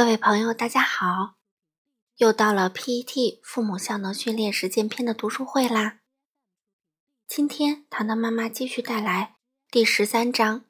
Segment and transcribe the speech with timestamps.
[0.00, 1.34] 各位朋友，大家好！
[2.16, 6.00] 又到了 PET 父母效能训练实践篇的读书会啦。
[7.28, 9.36] 今天糖糖妈妈继续带来
[9.70, 10.64] 第十三章：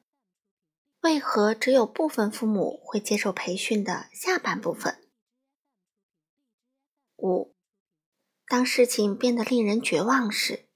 [1.03, 5.01] 为何只有部分父母会接受培训的下半部分。
[7.15, 7.55] 五，
[8.47, 10.67] 当事情变得令人绝望时，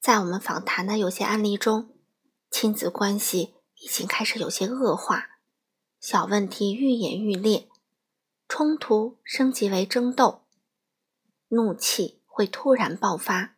[0.00, 1.98] 在我们访谈的有些案例中，
[2.52, 5.29] 亲子关系已经开始有些恶化。
[6.00, 7.68] 小问题愈演愈烈，
[8.48, 10.44] 冲突升级为争斗，
[11.48, 13.54] 怒气会突然爆发，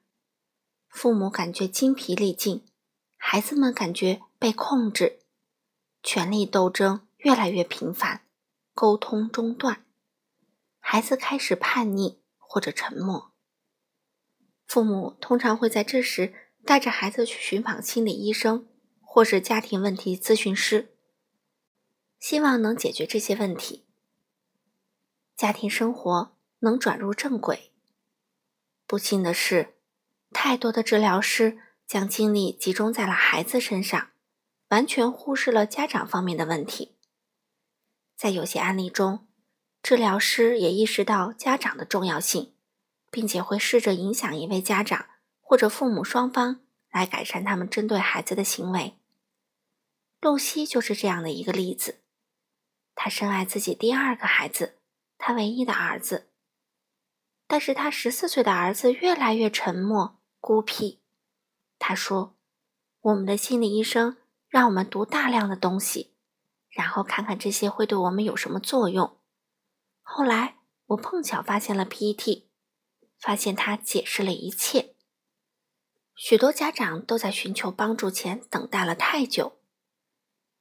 [0.88, 2.66] 父母感觉精疲力尽，
[3.16, 5.20] 孩子们感觉被控制，
[6.02, 8.22] 权力斗争越来越频繁，
[8.74, 9.86] 沟通中断，
[10.80, 13.30] 孩子开始叛逆或者沉默。
[14.66, 18.66] 父母通常会在这时带着孩子去寻访心理医生
[19.00, 20.91] 或是家庭问题咨询师。
[22.22, 23.84] 希望能解决这些问题，
[25.34, 27.72] 家庭生活能转入正轨。
[28.86, 29.74] 不幸的是，
[30.30, 34.10] 太多的治疗师将精力集中在了孩子身上，
[34.68, 36.94] 完全忽视了家长方面的问题。
[38.14, 39.26] 在有些案例中，
[39.82, 42.54] 治疗师也意识到家长的重要性，
[43.10, 45.06] 并且会试着影响一位家长
[45.40, 46.60] 或者父母双方
[46.92, 48.96] 来改善他们针对孩子的行为。
[50.20, 51.98] 露西就是这样的一个例子。
[52.94, 54.78] 他深爱自己第二个孩子，
[55.18, 56.30] 他唯一的儿子。
[57.46, 61.02] 但是他十四岁的儿子越来越沉默、孤僻。
[61.78, 62.36] 他说
[63.00, 64.16] ：“我们的心理医生
[64.48, 66.14] 让我们读大量的东西，
[66.70, 69.18] 然后看看这些会对我们有什么作用。”
[70.02, 72.44] 后来我碰巧发现了 PET，
[73.18, 74.94] 发现他解释了一切。
[76.14, 79.58] 许多家长都在寻求帮助前等待了太久，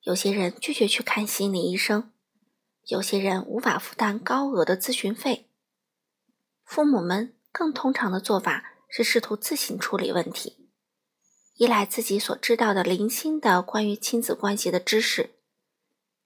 [0.02, 2.12] 有些人拒绝去看心理医生。
[2.88, 5.48] 有些人无法负担高额的咨询费，
[6.64, 10.68] 父母们更通常的做法是试图自行处理问题，
[11.56, 15.36] 依赖自己所知道的零星的关于亲子关系的知识，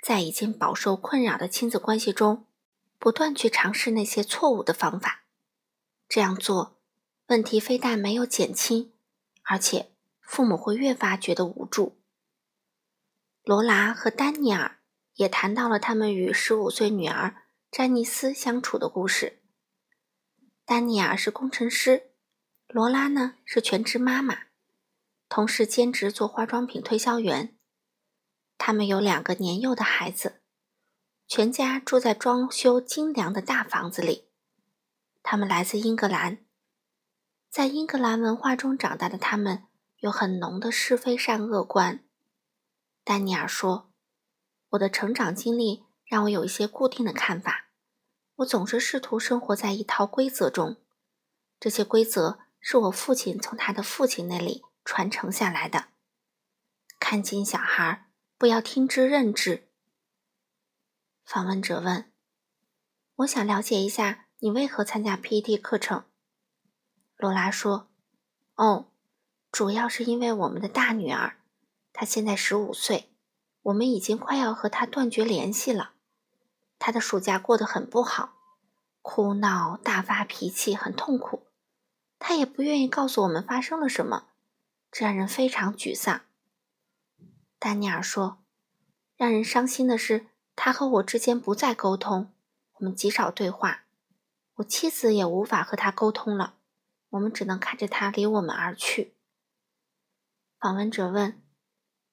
[0.01, 2.45] 在已经饱受困扰的亲子关系中，
[2.97, 5.25] 不断去尝试那些错误的方法。
[6.07, 6.77] 这样做，
[7.27, 8.93] 问题非但没有减轻，
[9.43, 11.97] 而且父母会越发觉得无助。
[13.43, 14.79] 罗拉和丹尼尔。
[15.15, 19.41] 也谈到了他们与十五岁女儿詹妮斯相处的故事。
[20.65, 22.11] 丹尼尔是工程师，
[22.67, 24.43] 罗拉呢是全职妈妈，
[25.29, 27.57] 同时兼职做化妆品推销员。
[28.57, 30.41] 他们有两个年幼的孩子，
[31.27, 34.29] 全家住在装修精良的大房子里。
[35.23, 36.45] 他们来自英格兰，
[37.49, 39.63] 在英格兰文化中长大的他们
[39.99, 42.03] 有很浓的是非善恶观。
[43.03, 43.91] 丹尼尔说。
[44.75, 47.69] 我的成长经历让我有一些固定的看法。
[48.37, 50.77] 我总是试图生活在一套规则中，
[51.59, 55.87] 这些规则是我父亲从他的父亲那里传承下来的。
[56.99, 59.69] 看紧小孩，不要听之任之。
[61.23, 62.11] 访问者问
[63.17, 66.03] ：“我想了解一下，你为何参加 PET 课程？”
[67.15, 67.87] 罗拉说
[68.55, 68.91] ：“哦，
[69.49, 71.37] 主要是因为我们的大女儿，
[71.93, 73.09] 她现在十五岁。”
[73.65, 75.93] 我们已经快要和他断绝联系了。
[76.77, 78.35] 他的暑假过得很不好，
[79.01, 81.47] 哭闹、大发脾气，很痛苦。
[82.19, 84.27] 他也不愿意告诉我们发生了什么，
[84.91, 86.21] 这让人非常沮丧。
[87.57, 88.37] 丹尼尔说
[89.17, 92.31] ：“让人伤心的是，他和我之间不再沟通，
[92.73, 93.85] 我们极少对话。
[94.57, 96.53] 我妻子也无法和他沟通了，
[97.09, 99.15] 我们只能看着他离我们而去。”
[100.61, 101.41] 访问者问。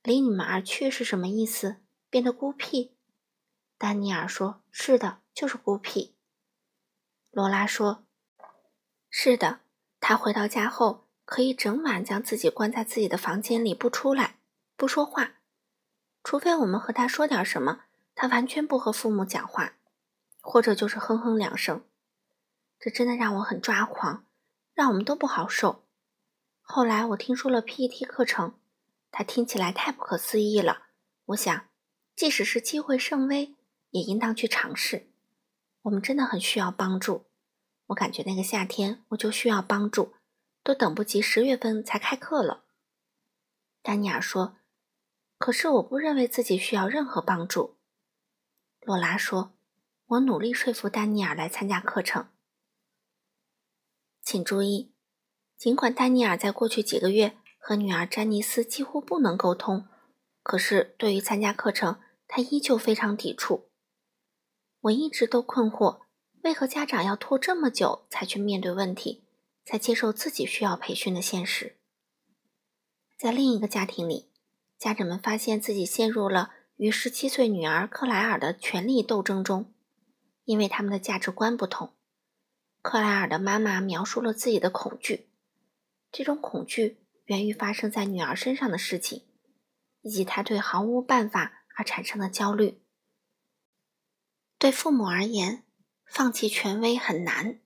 [0.02, 1.76] 离你们而去是什么意思？
[2.10, 2.92] 变得孤僻？
[3.78, 6.14] 丹尼尔说：“是的，就是孤僻。”
[7.30, 8.04] 罗拉说
[9.08, 9.60] ：“是的，
[10.00, 14.38] 他回到家后可以整晚将自己关在自己的房间里不出来，
[14.76, 15.34] 不说话，
[16.24, 17.84] 除非我们和他说点什么，
[18.16, 19.74] 他完全不和父母讲话，
[20.40, 21.84] 或者就是哼哼两声。
[22.80, 24.26] 这真的让我很抓狂，
[24.74, 25.84] 让我们都不好受。
[26.60, 28.54] 后来我听说了 PET 课程。”
[29.12, 30.86] 他听起来太不可思议了。
[31.26, 31.68] 我想，
[32.16, 33.54] 即使是机会甚微，
[33.90, 35.08] 也应当去尝试。
[35.82, 37.26] 我们真的很需要帮助。
[37.88, 40.14] 我感觉那个夏天我就需要帮助，
[40.62, 42.64] 都等不及十月份才开课了。
[43.82, 44.56] 丹尼尔说
[45.36, 47.76] ：“可是我不认为自己需要任何帮助。”
[48.80, 49.52] 洛拉说
[50.06, 52.28] ：“我努力说服丹尼尔来参加课程。
[54.22, 54.92] 请注意，
[55.58, 59.86] 尽管丹尼尔在过去几个月。”和女儿詹妮斯几乎不能沟通，
[60.42, 63.70] 可是对于参加课程，他依旧非常抵触。
[64.80, 66.00] 我一直都困惑，
[66.42, 69.22] 为何家长要拖这么久才去面对问题，
[69.64, 71.76] 才接受自己需要培训的现实？
[73.16, 74.32] 在另一个家庭里，
[74.76, 79.72] 家长们发现自己陷入了与十七岁女儿克莱尔的权力斗争中，
[80.42, 81.92] 因为他们的价值观不同。
[82.82, 85.28] 克莱尔的妈妈描述了自己的恐惧，
[86.10, 89.24] 这种恐惧源于发生在女儿身上的事情，
[90.02, 92.82] 以及她对毫无办法而产生的焦虑。
[94.58, 95.64] 对父母而言，
[96.06, 97.58] 放弃权威很难。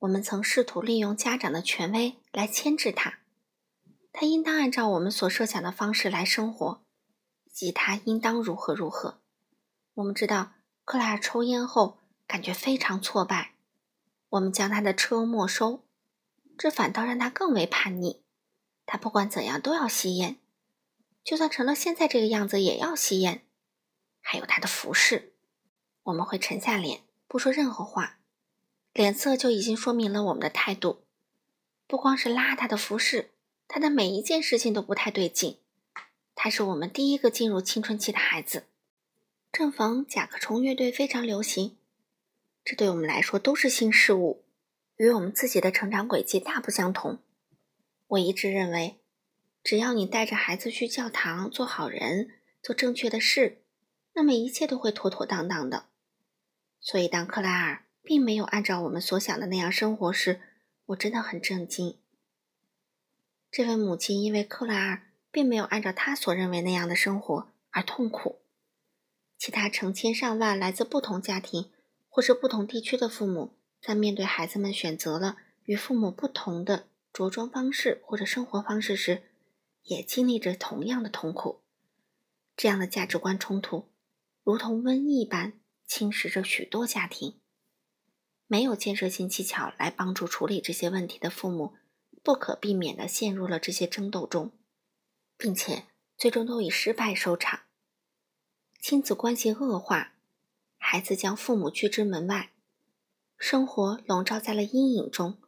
[0.00, 3.20] 我们曾试图利用家长的权威来牵制他，
[4.12, 6.84] 他应当按照我们所设想的方式来生活，
[7.44, 9.22] 以及他应当如何如何。
[9.94, 10.54] 我们知道，
[10.84, 13.54] 克莱尔抽烟后感觉非常挫败。
[14.30, 15.86] 我们将他的车没收，
[16.58, 18.23] 这反倒让他更为叛逆。
[18.86, 20.36] 他不管怎样都要吸烟，
[21.22, 23.42] 就算成了现在这个样子也要吸烟。
[24.20, 25.32] 还有他的服饰，
[26.04, 28.18] 我们会沉下脸不说任何话，
[28.92, 31.04] 脸色就已经说明了我们的态度。
[31.86, 33.32] 不光是邋遢的服饰，
[33.68, 35.58] 他的每一件事情都不太对劲。
[36.34, 38.64] 他是我们第一个进入青春期的孩子，
[39.52, 41.76] 正逢甲壳虫乐队非常流行。
[42.64, 44.42] 这对我们来说都是新事物，
[44.96, 47.18] 与我们自己的成长轨迹大不相同。
[48.14, 48.98] 我一直认为，
[49.62, 52.30] 只要你带着孩子去教堂做好人，
[52.62, 53.62] 做正确的事，
[54.14, 55.86] 那么一切都会妥妥当当的。
[56.80, 60.40] 所以，当克莱尔并没有按照我们所想的那样生活时，
[60.86, 61.98] 我真的很震惊。
[63.50, 68.40] 这位母亲因为克莱尔并没有按照她所认为那样的生活而痛苦，
[69.38, 71.70] 其他成千上万来自不同家庭。
[72.08, 79.22] 或是不同地区的父母，在面对孩子们选择了与父母不同的着装方式或者生活方式时，
[79.84, 81.62] 也经历着同样的痛苦。
[82.56, 83.92] 这样的价值观冲突，
[84.42, 87.40] 如同瘟疫般侵蚀着许多家庭。
[88.48, 91.74] 没有建设性技巧来帮助处理这些问题的父母，
[92.24, 94.50] 不可避免地陷入了这些争斗中，
[95.36, 95.84] 并且
[96.18, 97.60] 最终都以失败收场，
[98.80, 100.14] 亲子关系恶化。
[100.76, 102.52] 孩子将父母拒之门外，
[103.38, 105.38] 生活笼罩在了阴影中，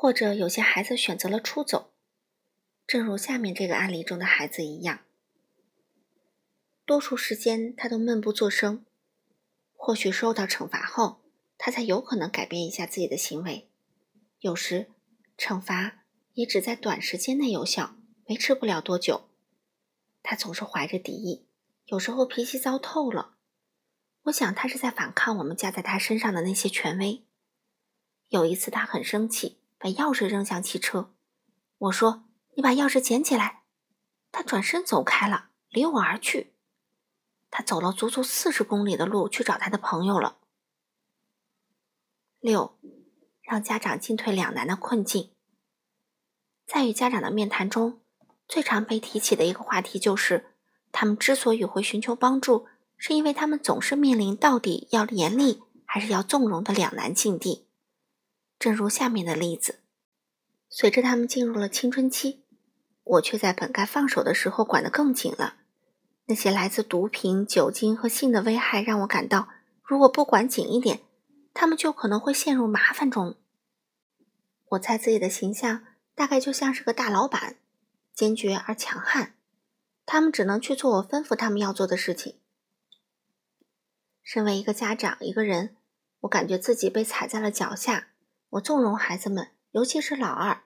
[0.00, 1.92] 或者有些孩子选择了出走，
[2.86, 5.00] 正如下面这个案例中的孩子一样。
[6.86, 8.86] 多数时间他都闷不作声，
[9.74, 11.20] 或许受到惩罚后，
[11.58, 13.68] 他才有可能改变一下自己的行为。
[14.38, 14.90] 有时，
[15.36, 17.96] 惩罚也只在短时间内有效，
[18.30, 19.28] 维持不了多久。
[20.22, 21.44] 他总是怀着敌意，
[21.84, 23.34] 有时候脾气糟透了。
[24.22, 27.22] 我想他是在反抗我们加在他身上的那些权威。
[28.28, 31.14] 有一次他很生气，把钥匙扔向汽车。
[31.78, 32.24] 我说
[32.54, 33.62] ：“你把钥匙捡起来。”
[34.30, 36.52] 他转身走开了，离我而去。
[37.50, 40.36] 他走了足足四十公里的路去找他的朋友了。
[42.38, 42.78] 六，
[43.40, 45.32] 让家长进退两难的困境。
[46.66, 48.02] 在与家长的面谈中，
[48.46, 50.54] 最常被提起的一个话题就是，
[50.92, 52.68] 他们之所以会寻求帮助。
[53.02, 57.69] 是因为他们总是面临到底要严厉还是要纵容的两难境地。
[58.60, 59.80] 正如下面的例子：
[60.68, 62.42] 随着他们进入了青春期，
[63.02, 65.54] 我却在本该放手的时候管得更紧了。
[66.26, 69.48] 那些来自毒品、酒精和性的危害让我感到，
[69.82, 71.00] 如果不管紧一点，
[71.54, 73.36] 他们就可能会陷入麻烦中。
[74.68, 77.56] 我猜自己的形象大概就像是个大老板，
[78.12, 79.36] 坚决而强悍。
[80.04, 82.36] 他们只能去做我吩咐他们要做的事情。
[84.22, 85.74] 身为一个家长，一个人，
[86.20, 88.08] 我感觉自己被踩在了脚下。
[88.50, 90.64] 我纵容孩子们，尤其是老二，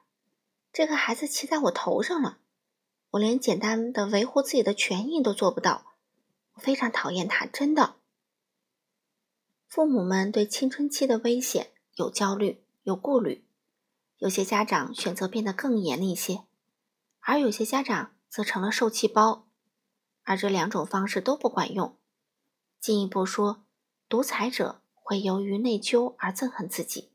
[0.72, 2.38] 这个孩子骑在我头上了。
[3.10, 5.94] 我连简单的维护自己的权益都做不到，
[6.54, 7.96] 我非常讨厌他，真的。
[9.68, 13.46] 父母们对青春期的危险有焦虑，有顾虑。
[14.18, 16.44] 有些家长选择变得更严厉些，
[17.20, 19.46] 而有些家长则成了受气包，
[20.22, 21.98] 而这两种方式都不管用。
[22.80, 23.64] 进一步说，
[24.08, 27.10] 独裁者会由于内疚而憎恨自己，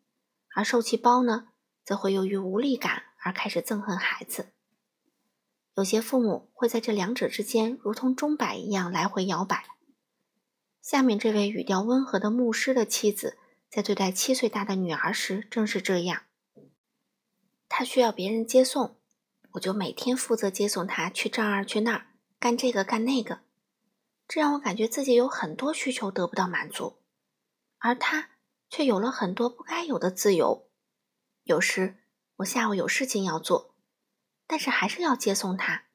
[0.59, 1.47] 而受气包呢，
[1.85, 4.51] 则会由于无力感而开始憎恨孩子。
[5.75, 9.63] 有些父母会在这两者之间如同钟摆一样来回摇摆。
[10.81, 13.37] 下面这位语调温和的牧师的妻子，
[13.69, 16.23] 在对待七岁大的女儿时正是这样。
[17.69, 18.97] 她需要别人接送，
[19.51, 23.39] 我就每天负责接送她去这儿去那儿，干这个干那个。
[24.27, 26.97] 这让我感觉自己有很多需求得不到满足，
[27.77, 28.31] 而他
[28.69, 30.69] 却有了很多不该有的自由。
[31.43, 31.97] 有时
[32.37, 33.75] 我下午有事情要做，
[34.45, 35.85] 但是还是要接送他。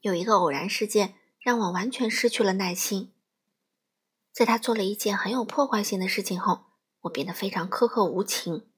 [0.00, 3.12] 有一个偶然事件让我完全失去了耐心。
[4.32, 6.64] 在他做了一件很有破坏性的事情后，
[7.02, 8.68] 我变得非常苛刻无情。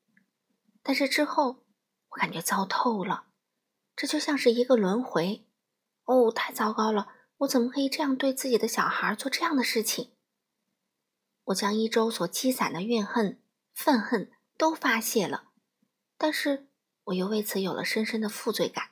[0.83, 1.65] 但是之后，
[2.11, 3.27] 我感觉糟透了，
[3.95, 5.47] 这就像是一个轮回。
[6.05, 7.09] 哦，太糟糕了！
[7.39, 10.13] 我怎么可以这样对自己的小孩做这样的事情？
[11.47, 13.41] 我将一周所积攒的怨恨、
[13.73, 15.51] 愤恨都发泄了，
[16.19, 16.67] 但是
[17.05, 18.91] 我又为此有了深深的负罪感。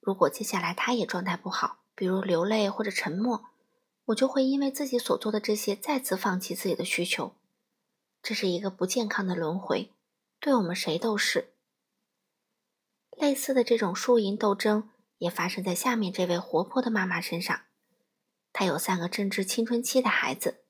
[0.00, 3.50] 如果接下来他也状态不好，比如流泪或者沉默，
[4.06, 7.34] 我就会因为自己所做的这些再次放弃自己的需求，
[8.22, 9.92] 这是一个不健康的轮回，
[10.40, 11.52] 对我们谁都是。
[13.10, 14.88] 类似的这种输赢斗争
[15.18, 17.64] 也发生在下面这位活泼的妈妈身上。
[18.50, 20.64] 她有三个正值青春期的孩子，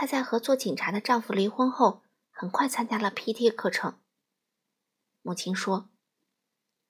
[0.00, 3.98] 她在和做警察的丈夫离婚后，很快参加了 PT 课程。
[5.20, 5.90] 母亲说：“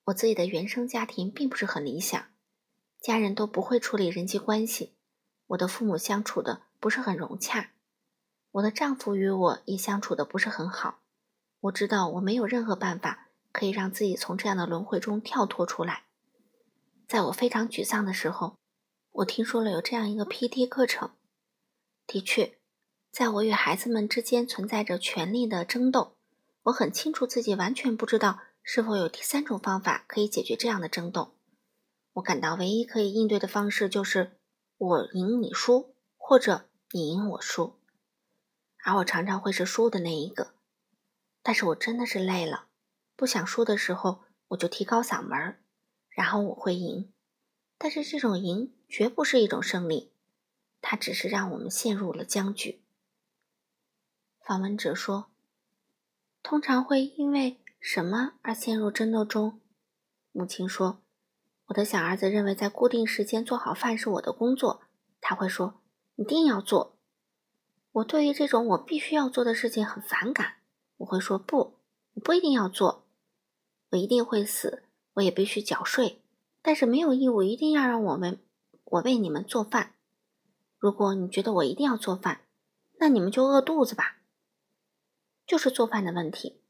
[0.07, 2.29] 我自己的原生家庭并不是很理想，
[3.01, 4.95] 家人都不会处理人际关系。”
[5.49, 7.73] 我的父母相处的不是很融洽，
[8.53, 11.01] 我的丈夫与我也相处的不是很好。
[11.63, 16.05] 我知道我没有任何办法可以让自己从这样的轮回中跳脱出来。
[17.09, 18.55] 在我非常沮丧的时候，
[19.11, 21.11] 我听说了有这样一个 PT 课程。
[22.07, 22.60] 的确，
[23.11, 26.17] 在我与孩子们之间存在着权力的争斗，
[26.65, 31.35] 我很清楚自己完全不知道是否有第三种方法可以解决这样的争斗。
[32.15, 34.37] 我感到唯一可以应对的方式就是。
[34.83, 37.79] 我赢你输，或者你赢我输，
[38.83, 40.55] 而我常常会是输的那一个。
[41.43, 42.69] 但是我真的是累了，
[43.15, 45.59] 不想输的时候，我就提高嗓门
[46.09, 47.13] 然后我会赢。
[47.77, 50.15] 但是这种赢绝不是一种胜利，
[50.81, 52.81] 它只是让我们陷入了僵局。
[54.51, 55.27] 访问者说
[56.43, 59.61] ：“通常会因为什么而陷入争斗中？”
[60.33, 61.01] 母亲说。
[61.67, 64.83] 我的小儿子认为，在固定时间做好饭是我的工作。
[65.21, 65.81] 他会说
[66.19, 66.97] ：“一定要做。”
[67.93, 70.55] 我对于这种我必须要做的事情很反感。
[70.97, 71.77] 我会说：“不，
[72.15, 73.07] 我不一定要做。
[73.91, 76.21] 我一定会死，我也必须缴税，
[76.61, 78.41] 但是没有义务一定要让我们
[78.83, 79.95] 我为你们做饭。
[80.77, 82.41] 如果你觉得我一定要做饭，
[82.99, 84.17] 那你们就饿肚子吧。”
[85.51, 86.61] 就是做饭的问题。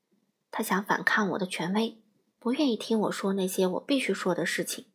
[0.50, 2.00] 他想反抗我的权威。
[2.38, 4.86] 不愿意听我说那些我必须说的事情，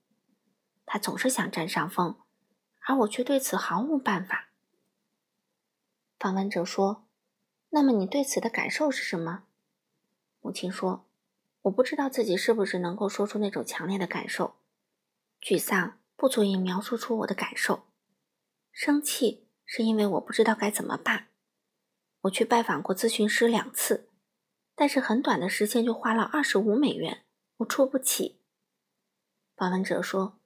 [0.88, 2.18] 他总是想占上风，
[2.88, 4.50] 而我却对此毫无办法。
[6.18, 7.06] 访问者说
[7.70, 9.44] ：“那么你对此的感受是什么？”
[10.42, 11.06] 母亲说
[11.62, 14.56] ：“我不知道自己是不是能够说出那种强烈的感受。
[15.40, 17.84] 沮丧不足以描述出我的感受，
[18.72, 21.28] 生气是因为我不知道该怎么办。
[22.26, 24.10] 我去拜访过咨询师两次，
[24.76, 27.24] 但是很短的时间就花了二十五美元。”
[27.58, 28.42] 我出不起。
[29.56, 30.40] 访问者说：“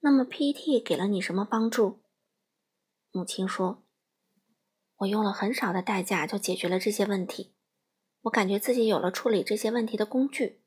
[0.00, 0.80] 那么 P.E.T.
[0.80, 2.00] 给了你什么帮助？”
[3.12, 3.84] 母亲说
[4.98, 7.54] ：“我用了很少的代价就解决了这些问题。
[8.22, 10.62] 我感觉自己有了处理这些问题的工具。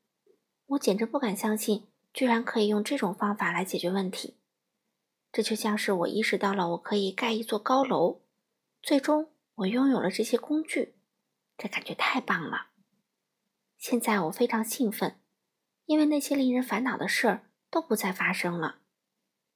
[0.66, 4.38] 我简直不敢相信，居然可以用这种方法来解决问题。
[5.30, 8.22] 这就像是我意识到了我可以盖一座高楼。
[8.80, 9.30] 最终，
[9.60, 10.96] 我拥有了这些工具，
[11.56, 12.68] 这感觉太棒了。
[13.78, 15.16] 现在我非常兴奋。”
[15.86, 18.82] 因为那些令人烦恼的事儿都不再发生了。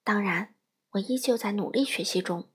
[0.02, 0.56] 当然，
[0.90, 2.50] 我依旧在努力学习中。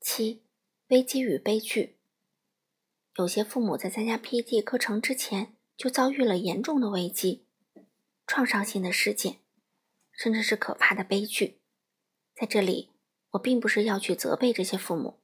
[0.00, 0.44] 七，
[0.86, 1.98] 危机与悲剧。
[3.16, 7.48] 有些父母在参加 PT 课程之前就遭遇了严重的危机、
[8.24, 9.40] 创伤性的事件，
[10.12, 11.60] 甚至是可怕的悲剧。
[12.36, 12.90] 在这里，
[13.30, 15.19] 我并不是要去责备这些父母，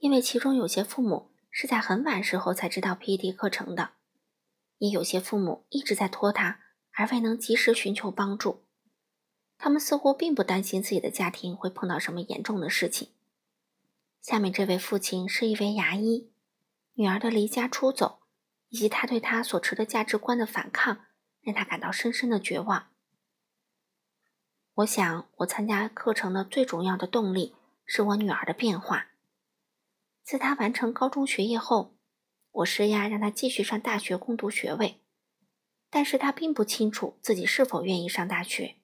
[0.00, 3.92] 因为其中有些父母是在很晚时候才知道 PT 课程的。
[4.78, 6.60] 也有些父母一直在拖沓，
[6.92, 8.64] 而未能及时寻求帮助。
[9.58, 13.10] 他们似乎并不担心自己的家庭会碰到什么严重的事情。
[14.22, 16.30] 下面这位父亲是一位牙医，
[16.94, 18.20] 女儿的离家出走，
[18.70, 21.04] 以及他对他所持的价值观的反抗，
[21.42, 22.86] 让他感到深深的绝望。
[24.76, 27.54] 我想，我参加课程的最重要的动力
[27.84, 29.09] 是我女儿的变化。
[30.30, 31.96] 在他完成高中学业后。
[32.52, 35.00] 我施压让他继续上大学攻读学位，
[35.88, 38.76] 但是他并不清楚自己是否愿意上大学。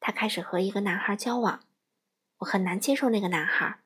[0.00, 1.64] 他开始和一个男孩交往，
[2.40, 3.80] 我很难接受那个男孩，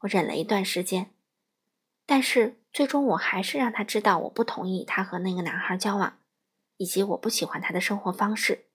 [0.00, 1.12] 我忍了一段时间，
[2.04, 6.18] 但是最终我还是让他知道我不同意他和那个男孩交往，
[6.76, 8.66] 以及我不喜欢他的生活方式。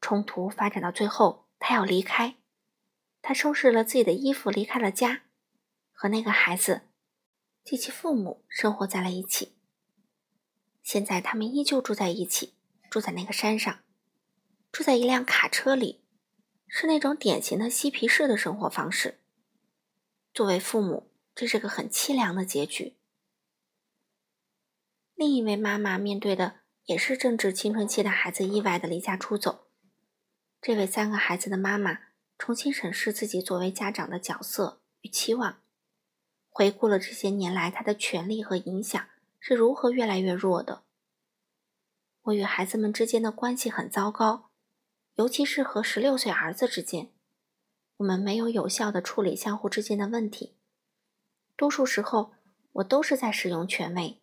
[0.00, 2.34] 冲突发展到最后，他要离开，
[3.20, 5.22] 他收拾了自己的衣服离开了家，
[6.02, 6.82] 和那个孩子。
[7.62, 9.54] 及其父母生活在了一起。
[10.82, 12.54] 现在他们依旧住在一起，
[12.90, 13.84] 住在那个山上，
[14.72, 16.02] 住在一辆卡车里，
[16.66, 19.20] 是那种典型的嬉皮士的生活方式。
[20.34, 22.96] 作为父母，这是个很凄凉的结局。
[25.14, 29.68] 另一位妈妈面对的也是正值青春期的孩子意外的离家出走。
[30.60, 32.00] 这位三个孩子的妈妈
[32.36, 35.61] 重新审视自己作为家长的角色与期望，
[36.52, 39.08] 回顾了这些年来他的权利和影响
[39.40, 40.84] 是如何越来越弱的。
[42.24, 44.50] 我与孩子们之间的关系很糟糕，
[45.14, 47.10] 尤其是和十六岁儿子之间，
[47.96, 50.56] 我们没有有效的处理相互之间的问题。
[51.56, 52.34] 多数时候，
[52.74, 54.20] 我都是在使用权威，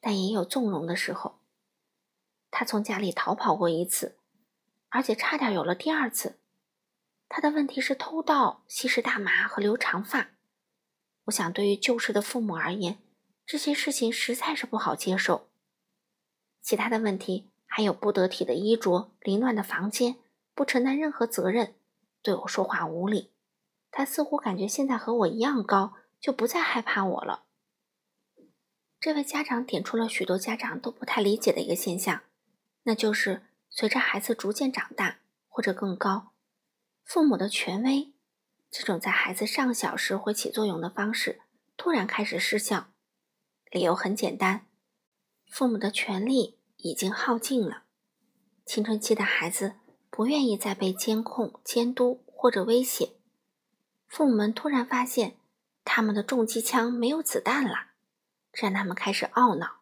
[0.00, 1.40] 但也有纵容的时候。
[2.50, 4.18] 他从家里逃跑过一次。
[4.90, 6.40] 而且差点有了第二次。
[7.28, 10.30] 他的问题是偷盗、吸食大麻和留长发。
[11.28, 12.98] 我想，对于旧时的父母而言，
[13.46, 15.48] 这些事情实在是不好接受。
[16.62, 20.16] 其他的问题还有不得体的衣着、凌乱的房间、
[20.54, 21.74] 不承担任何责任、
[22.22, 23.30] 对我说话无礼。
[23.90, 27.44] 他似乎感觉现在和我一样高，就不再害怕我了。
[29.00, 32.22] 这位家长点出了许多家长都不太理解的一个现象，
[32.82, 33.44] 那就是。
[33.70, 36.32] 随着孩子逐渐长大，或者更高，
[37.04, 38.14] 父母的权威，
[38.70, 41.40] 这种在孩子尚小时会起作用的方式，
[41.76, 42.88] 突然开始失效。
[43.70, 44.66] 理由很简单，
[45.50, 47.84] 父母的权力已经耗尽了。
[48.64, 49.74] 青春期的孩子
[50.10, 53.12] 不愿意再被监控、监督或者威胁。
[54.06, 55.36] 父母们突然发现，
[55.84, 57.92] 他们的重机枪没有子弹了，
[58.52, 59.80] 这让他们开始懊恼。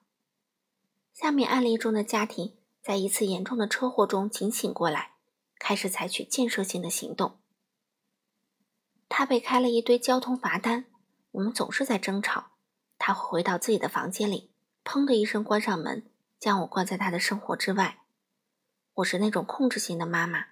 [1.12, 2.56] 下面案例中的家庭。
[2.82, 5.14] 在一次严重的车祸中警醒过来，
[5.58, 7.40] 开始采取建设性的行动。
[9.08, 10.86] 他被开了一堆交通罚单，
[11.32, 12.52] 我们总是在争吵。
[12.98, 14.50] 他会回到自己的房间里，
[14.84, 17.98] 砰的一声关上门，将我关在他的生活之外。
[18.94, 20.46] 我是那种控制型的妈妈，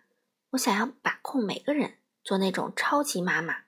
[0.50, 3.64] 我想要把控每个人，做那种超级妈妈。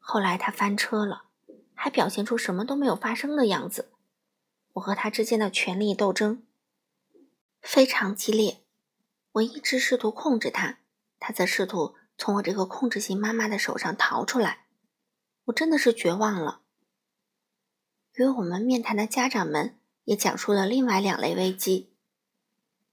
[0.00, 1.26] 后来他翻车了，
[1.74, 3.92] 还表现出什么都没有发生的样子。
[4.72, 6.44] 我和他之间的权力斗争。
[7.60, 8.64] 非常激烈，
[9.32, 10.80] 我一直试图控制他，
[11.20, 14.66] 他则试图从我这个控制型妈妈的手上逃出来。
[15.46, 16.60] 我真的是绝望了。
[18.12, 21.96] 与我们面谈的家长们也讲述了另外两类危机。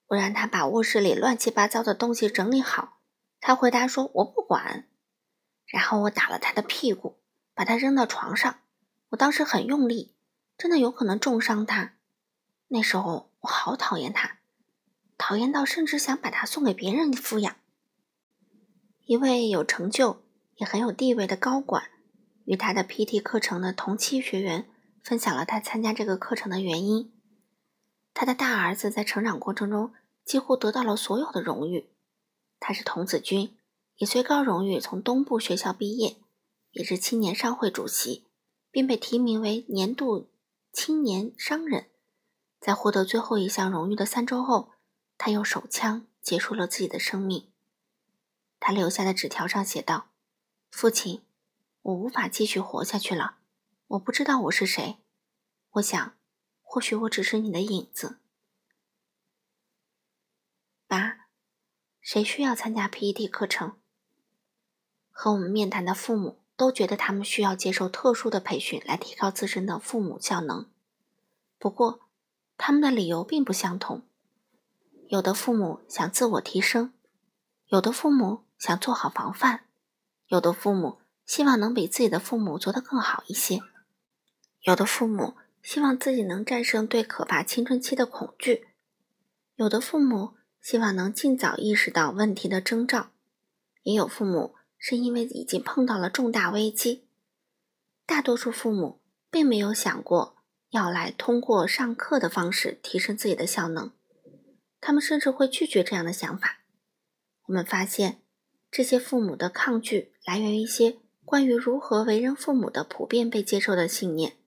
[0.08, 3.02] 我让他把卧室里乱七八糟的东西整理好，
[3.40, 4.88] 他回答说：“我不管。”
[5.68, 7.20] 然后我打了他的屁股，
[7.54, 8.62] 把他扔到床上。
[9.10, 10.16] 我当时很用力，
[10.58, 11.94] 真的有可能重伤他。
[12.70, 14.40] 那时候我好讨厌他。
[15.20, 17.58] 讨厌到甚至想把他送给别人抚养。
[19.10, 20.22] 一位有成就
[20.58, 21.90] 也很有地位的高管，
[22.46, 24.70] 与他的 PT 课程的同期学员
[25.04, 27.12] 分享了他参加这个课程的原因。
[28.14, 29.94] 他的大儿子在成长过程中
[30.24, 31.90] 几乎得到了所有的荣誉，
[32.60, 33.58] 他是童子军，
[33.96, 36.18] 以最高荣誉从东部学校毕业，
[36.70, 38.28] 也是青年商会主席，
[38.70, 40.30] 并被提名为年度
[40.72, 41.88] 青年商人。
[42.60, 44.70] 在获得最后一项荣誉的三周后。
[45.18, 47.52] 他用手枪结束了自己的生命。
[48.70, 50.10] 他留下的纸条上写道
[50.70, 51.24] ：“父亲，
[51.82, 53.40] 我无法继续活下去了。
[53.88, 55.00] 我不知道我是谁。
[55.72, 56.16] 我想，
[56.62, 58.20] 或许我只是你的影子。”
[60.86, 61.22] 八，
[62.00, 63.80] 谁需要参加 PET 课程？
[65.10, 70.70] 和我们面谈的父母都觉得他们需要接受特殊的培训来提高自身的父母效能。
[71.58, 72.02] 不过，
[72.56, 74.04] 他们的理由并不相同。
[75.08, 76.94] 有的父母想自我提升，
[77.66, 79.62] 有的父母想做好防范，
[80.28, 83.62] 有的父母希望能比自己的父母做得更好一些，
[84.62, 88.68] 有的父母希望自己能战胜对可怕青春期的恐惧，
[89.56, 93.12] 有的父母希望能尽早意识到问题的征兆，
[93.84, 97.08] 也有父母是因为已经碰到了重大危机。
[98.06, 100.38] 大多数父母并没有想过
[100.72, 103.94] 要来通过上课的方式提升自己的效能。
[104.82, 106.60] 他们甚至会拒绝这样的想法。
[107.48, 108.22] 我们发现，
[108.72, 114.38] 这些父母的抗拒来源于一些关于如何为人父母的普遍被接受的信念，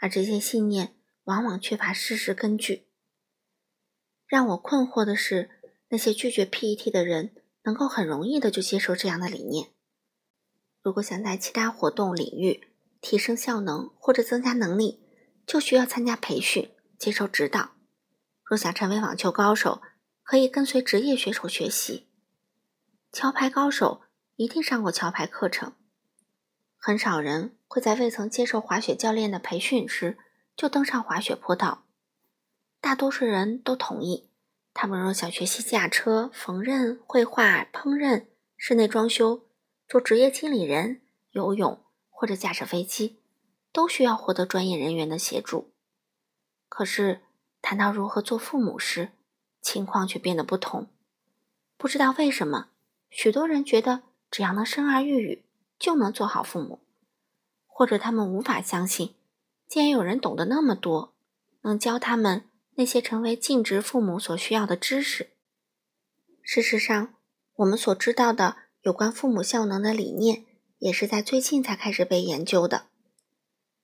[0.00, 2.86] 而这些信念往往缺乏事实根据。
[4.26, 5.50] 让我困惑的是，
[5.88, 9.68] 那些拒绝 PET 的人能够很容易的就接受这样的理念。
[10.80, 12.68] 如果想在其他活动领域
[13.00, 15.00] 提升效能或者增加能力，
[15.46, 17.72] 就需要参加培训，接受指导。
[18.44, 19.82] 若想成为网球高手，
[20.22, 22.08] 可以跟随职业选手学习。
[23.12, 24.00] 桥牌高手
[24.36, 25.74] 一定上过桥牌课程。
[26.78, 30.16] 很少人会在未曾接受滑雪教练的培训时
[30.56, 31.84] 就登上滑雪坡道。
[32.80, 34.30] 大多数人都同意，
[34.72, 38.24] 他们若想学习驾车、缝纫、绘画、烹饪、
[38.56, 39.46] 室内装修、
[39.86, 43.20] 做职业经理人、游泳或者驾驶飞机，
[43.72, 45.74] 都需要获得专业人员的协助。
[46.70, 47.20] 可是，
[47.60, 49.10] 谈到如何做父母时，
[49.60, 50.88] 情况却变得不同。
[51.76, 52.70] 不知道为什么，
[53.14, 55.44] 许多人觉得只要能生儿育女，
[55.78, 56.80] 就能做好父母，
[57.66, 59.14] 或者他们无法相信，
[59.68, 61.14] 竟然有人懂得那么多，
[61.60, 65.30] 能教他们那些成为尽职父母所需要的知识。
[66.40, 67.14] 事实上，
[67.56, 70.46] 我们所知道的有关父母效能的理念，
[70.78, 72.86] 也是在最近才开始被研究的。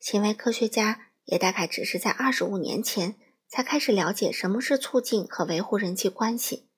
[0.01, 3.17] 行为科学家也大概只是在二十五年前。
[3.51, 6.69] 才开始了解什么是促进和维护人际关系。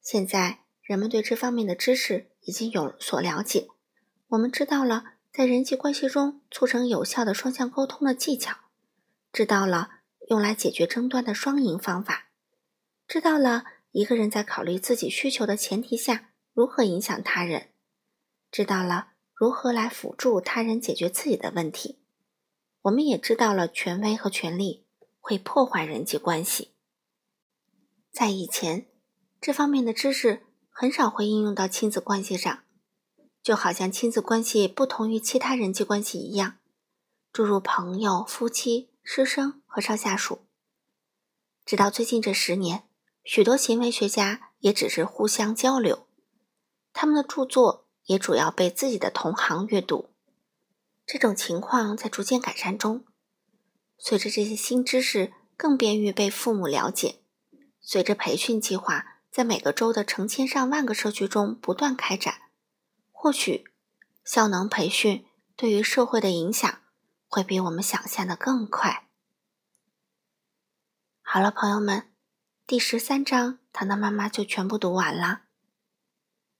[0.00, 3.68] 现在，人们对这方面的知识已经有所了解。
[4.28, 8.56] 我们知道了在人际关系中促成有效的双向沟通的技巧，
[9.32, 9.90] 知道了
[10.28, 12.28] 用来解决争端的双赢方法，
[13.06, 17.70] 知道了一个人在考虑自己需求的前提下如何影响他人，
[18.50, 22.00] 知道了如何来辅助他人解决自己的问题。
[22.82, 24.82] 我们也知道了权威和权力。
[25.24, 26.72] 会破坏人际关系。
[28.10, 28.88] 在以前，
[29.40, 30.42] 这方面的知识
[30.74, 32.64] 很少会应用到亲子关系上，
[33.42, 36.58] 就好像亲子关系不同于其他人际关系一样，
[37.32, 40.40] 诸如朋友、夫妻、师生和上下属。
[41.64, 42.84] 直到最近这十年，
[43.22, 46.08] 许多行为学家也只是互相交流，
[46.92, 50.08] 他们的著作也主要被自己的同行阅读。
[51.06, 53.04] 这种情况在逐渐改善中。
[53.98, 57.20] 随着这些新知识更便于被父母了解，
[57.80, 62.42] 随着培训计划在每个州的成千上万个社区中不断开展，
[63.10, 63.64] 或许
[64.22, 66.82] 效能培训对于社会的影响
[67.26, 69.08] 会比我们想象的更快。
[71.22, 72.12] 好了，朋友们，
[72.66, 75.44] 第十三章糖糖妈妈就全部读完了。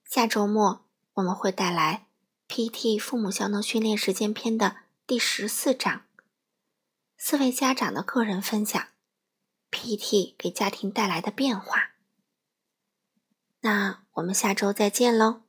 [0.06, 2.06] 下周末我们会带来
[2.48, 6.06] PT 父母效能训练实践篇的第十四章。
[7.18, 8.88] 四位家长的个人分享
[9.70, 11.91] ，PT 给家庭带来的变化。
[13.62, 15.41] 那我们下周再见喽。